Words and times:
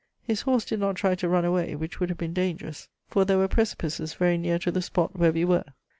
His 0.23 0.41
horse 0.41 0.65
did 0.65 0.79
not 0.79 0.95
try 0.95 1.13
to 1.13 1.29
run 1.29 1.45
away, 1.45 1.75
which 1.75 1.99
would 1.99 2.09
have 2.09 2.17
been 2.17 2.33
dangerous, 2.33 2.89
for 3.07 3.23
there 3.23 3.37
were 3.37 3.47
precipices 3.47 4.15
very 4.15 4.35
near 4.39 4.57
to 4.57 4.71
the 4.71 4.81
spot 4.81 5.15
where 5.15 5.31
we 5.31 5.45
were." 5.45 5.75